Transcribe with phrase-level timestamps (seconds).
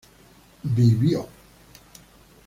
[0.71, 1.21] vivió